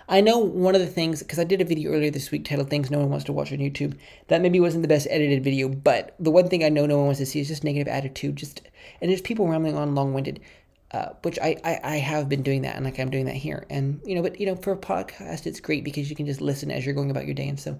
I 0.08 0.20
know 0.20 0.38
one 0.38 0.74
of 0.74 0.80
the 0.80 0.86
things 0.86 1.20
because 1.20 1.38
I 1.38 1.44
did 1.44 1.60
a 1.60 1.64
video 1.64 1.92
earlier 1.92 2.10
this 2.10 2.30
week 2.30 2.44
titled 2.44 2.70
"Things 2.70 2.90
No 2.90 2.98
One 2.98 3.10
Wants 3.10 3.24
to 3.26 3.32
Watch 3.32 3.52
on 3.52 3.58
YouTube." 3.58 3.96
That 4.28 4.40
maybe 4.40 4.60
wasn't 4.60 4.82
the 4.82 4.88
best 4.88 5.06
edited 5.10 5.44
video, 5.44 5.68
but 5.68 6.14
the 6.18 6.30
one 6.30 6.48
thing 6.48 6.64
I 6.64 6.68
know 6.68 6.86
no 6.86 6.96
one 6.96 7.06
wants 7.06 7.20
to 7.20 7.26
see 7.26 7.40
is 7.40 7.48
just 7.48 7.64
negative 7.64 7.88
attitude, 7.88 8.36
just 8.36 8.62
and 9.00 9.10
there's 9.10 9.20
people 9.20 9.48
rambling 9.48 9.76
on 9.76 9.94
long-winded, 9.94 10.40
uh, 10.90 11.10
which 11.22 11.38
I, 11.40 11.56
I 11.64 11.80
I 11.82 11.96
have 11.96 12.28
been 12.28 12.42
doing 12.42 12.62
that, 12.62 12.76
and 12.76 12.84
like 12.84 12.98
I'm 12.98 13.10
doing 13.10 13.26
that 13.26 13.36
here, 13.36 13.66
and 13.70 14.00
you 14.04 14.14
know, 14.14 14.22
but 14.22 14.40
you 14.40 14.46
know, 14.46 14.56
for 14.56 14.72
a 14.72 14.76
podcast, 14.76 15.46
it's 15.46 15.60
great 15.60 15.84
because 15.84 16.10
you 16.10 16.16
can 16.16 16.26
just 16.26 16.40
listen 16.40 16.70
as 16.70 16.84
you're 16.84 16.94
going 16.94 17.10
about 17.10 17.26
your 17.26 17.34
day, 17.34 17.48
and 17.48 17.58
so 17.58 17.78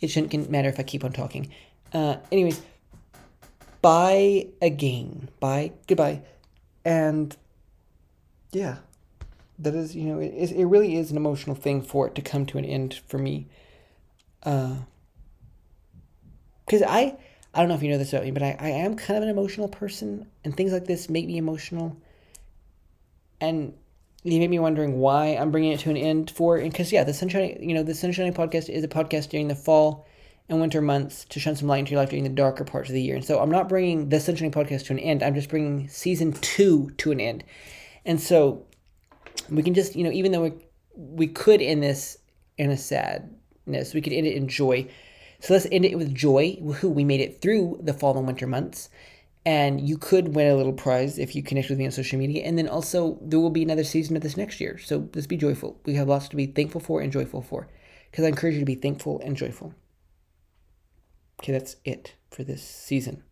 it 0.00 0.08
shouldn't 0.08 0.50
matter 0.50 0.68
if 0.68 0.78
I 0.78 0.82
keep 0.82 1.04
on 1.04 1.12
talking. 1.12 1.48
Uh, 1.92 2.16
anyways, 2.30 2.60
bye 3.82 4.48
again, 4.60 5.28
bye, 5.40 5.72
goodbye, 5.86 6.22
and 6.84 7.36
yeah 8.52 8.76
that 9.58 9.74
is, 9.74 9.94
you 9.94 10.04
know, 10.04 10.18
it, 10.20 10.50
it 10.52 10.66
really 10.66 10.96
is 10.96 11.10
an 11.10 11.16
emotional 11.16 11.56
thing 11.56 11.82
for 11.82 12.06
it 12.06 12.14
to 12.14 12.22
come 12.22 12.46
to 12.46 12.58
an 12.58 12.64
end 12.64 13.00
for 13.06 13.18
me. 13.18 13.48
Because 14.40 14.82
uh, 16.82 16.86
I, 16.88 17.16
I 17.54 17.60
don't 17.60 17.68
know 17.68 17.74
if 17.74 17.82
you 17.82 17.90
know 17.90 17.98
this 17.98 18.12
about 18.12 18.24
me, 18.24 18.30
but 18.30 18.42
I, 18.42 18.56
I 18.60 18.68
am 18.68 18.96
kind 18.96 19.16
of 19.16 19.22
an 19.22 19.30
emotional 19.30 19.68
person, 19.68 20.26
and 20.44 20.56
things 20.56 20.72
like 20.72 20.84
this 20.84 21.08
make 21.08 21.26
me 21.26 21.38
emotional. 21.38 21.96
And 23.40 23.74
you 24.22 24.38
make 24.40 24.50
me 24.50 24.58
wondering 24.58 24.98
why 24.98 25.28
I'm 25.28 25.50
bringing 25.50 25.72
it 25.72 25.80
to 25.80 25.90
an 25.90 25.96
end 25.96 26.30
for, 26.30 26.56
and 26.58 26.70
because 26.70 26.92
yeah, 26.92 27.04
the 27.04 27.14
sunshine, 27.14 27.58
you 27.60 27.74
know, 27.74 27.82
the 27.82 27.94
sunshine 27.94 28.32
podcast 28.34 28.68
is 28.68 28.84
a 28.84 28.88
podcast 28.88 29.30
during 29.30 29.48
the 29.48 29.54
fall 29.54 30.06
and 30.48 30.60
winter 30.60 30.80
months 30.80 31.24
to 31.26 31.40
shine 31.40 31.56
some 31.56 31.68
light 31.68 31.78
into 31.78 31.92
your 31.92 32.00
life 32.00 32.10
during 32.10 32.24
the 32.24 32.30
darker 32.30 32.64
parts 32.64 32.88
of 32.88 32.94
the 32.94 33.02
year. 33.02 33.16
And 33.16 33.24
so 33.24 33.40
I'm 33.40 33.50
not 33.50 33.68
bringing 33.68 34.10
the 34.10 34.20
sunshine 34.20 34.52
podcast 34.52 34.86
to 34.86 34.92
an 34.92 34.98
end. 34.98 35.22
I'm 35.22 35.34
just 35.34 35.48
bringing 35.48 35.88
season 35.88 36.32
two 36.32 36.90
to 36.98 37.10
an 37.10 37.20
end. 37.20 37.42
And 38.04 38.20
so 38.20 38.65
we 39.50 39.62
can 39.62 39.74
just 39.74 39.96
you 39.96 40.04
know 40.04 40.12
even 40.12 40.32
though 40.32 40.42
we 40.42 40.52
we 40.96 41.26
could 41.26 41.60
end 41.60 41.82
this 41.82 42.18
in 42.58 42.70
a 42.70 42.76
sadness, 42.76 43.94
we 43.94 44.00
could 44.00 44.12
end 44.12 44.26
it 44.26 44.36
in 44.36 44.48
joy. 44.48 44.88
So 45.40 45.52
let's 45.52 45.66
end 45.70 45.84
it 45.84 45.98
with 45.98 46.14
joy. 46.14 46.56
Who 46.80 46.88
we 46.88 47.04
made 47.04 47.20
it 47.20 47.42
through 47.42 47.80
the 47.82 47.92
fall 47.92 48.16
and 48.16 48.26
winter 48.26 48.46
months, 48.46 48.88
and 49.44 49.86
you 49.86 49.98
could 49.98 50.34
win 50.34 50.50
a 50.50 50.56
little 50.56 50.72
prize 50.72 51.18
if 51.18 51.36
you 51.36 51.42
connect 51.42 51.68
with 51.68 51.78
me 51.78 51.84
on 51.84 51.92
social 51.92 52.18
media. 52.18 52.44
And 52.44 52.56
then 52.56 52.68
also 52.68 53.18
there 53.20 53.38
will 53.38 53.50
be 53.50 53.62
another 53.62 53.84
season 53.84 54.16
of 54.16 54.22
this 54.22 54.36
next 54.36 54.60
year. 54.60 54.78
So 54.78 55.08
let's 55.14 55.26
be 55.26 55.36
joyful. 55.36 55.78
We 55.84 55.94
have 55.94 56.08
lots 56.08 56.28
to 56.28 56.36
be 56.36 56.46
thankful 56.46 56.80
for 56.80 57.00
and 57.00 57.12
joyful 57.12 57.42
for, 57.42 57.68
because 58.10 58.24
I 58.24 58.28
encourage 58.28 58.54
you 58.54 58.60
to 58.60 58.66
be 58.66 58.74
thankful 58.74 59.20
and 59.22 59.36
joyful. 59.36 59.74
Okay, 61.40 61.52
that's 61.52 61.76
it 61.84 62.14
for 62.30 62.44
this 62.44 62.62
season. 62.62 63.22